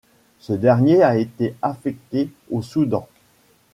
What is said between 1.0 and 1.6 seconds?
a été